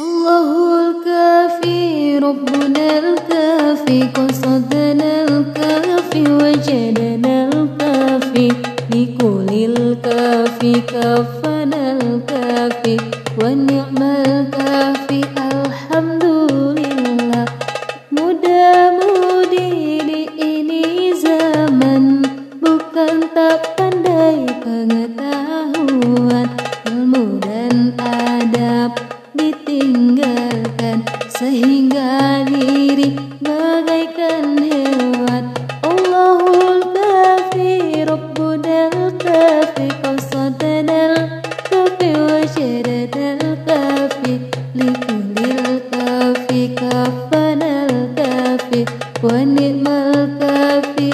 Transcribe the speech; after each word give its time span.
Allahul 0.00 1.04
kafi 1.04 2.16
Rabbuna 2.24 2.84
al-kafi 3.04 4.08
Qasadana 4.16 5.28
al-kafi 5.28 6.24
Wajadana 6.40 7.52
al-kafi 7.52 8.48
Likulil 8.88 10.00
kafi 10.00 10.80
Kafana 10.88 12.00
al-kafi 12.00 12.96
Wa 13.36 13.52
ni'mal 13.52 14.48
ditinggalkan 29.66 31.04
Sehingga 31.28 32.44
diri 32.48 33.16
bagaikan 33.40 34.56
hewan. 34.60 35.44
Allahul 35.84 36.80
kafi 36.92 38.04
Rabbunal 38.04 39.16
kafi 39.20 39.86
Qawsadanal 40.00 41.44
kafi 41.68 42.08
Wajadadal 42.16 43.40
kafi 43.64 44.32
Likulil 44.76 45.80
kafi 45.92 46.60
Kafanal 46.76 47.92
kafi 48.16 48.84
Wa 49.20 49.38
ni'mal 49.44 50.36
kafi 50.40 51.08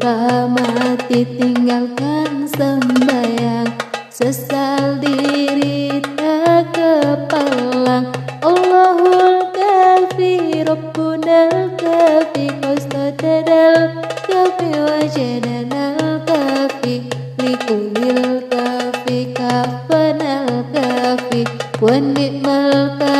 Lupa 0.00 0.48
mati 0.48 1.28
tinggalkan 1.36 2.48
sembayang 2.48 3.68
Sesal 4.08 4.96
diri 4.96 6.00
tak 6.16 6.72
kepalang. 6.72 8.08
Allahul 8.40 9.52
kafi 9.52 10.64
Rabbunal 10.64 11.76
kafi 11.76 12.48
Qastadadal 12.64 14.00
kafi 14.24 14.72
Wajadanal 14.72 16.24
kafi 16.24 17.04
Likulil 17.36 18.48
kafi 18.48 19.36
Kafanal 19.36 20.64
kafi. 20.72 21.44
Wa 21.76 22.00
kafi 22.00 23.19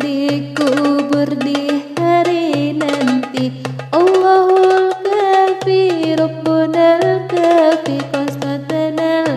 dikubur 0.00 1.28
di 1.42 1.82
hari 1.98 2.72
nanti. 2.76 3.52
Allahul 3.92 4.92
kafi 5.04 6.14
Rabbunal 6.16 7.28
kafi 7.28 7.96
Qasmatanal 8.12 9.28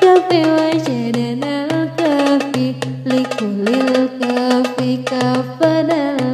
kafi 0.00 0.40
Wajadanal 0.44 1.70
kafi 1.96 2.76
Likulil 3.08 4.08
kafi 4.20 4.90
kafanal 5.06 6.31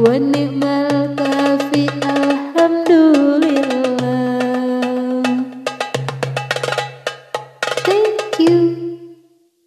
meninggalkan 0.00 1.29